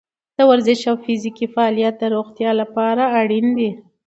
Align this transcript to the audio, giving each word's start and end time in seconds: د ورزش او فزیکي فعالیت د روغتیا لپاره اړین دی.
د 0.37 0.39
ورزش 0.49 0.81
او 0.89 0.95
فزیکي 1.03 1.45
فعالیت 1.53 1.95
د 1.99 2.03
روغتیا 2.15 2.51
لپاره 2.61 3.03
اړین 3.19 3.47
دی. 3.57 3.69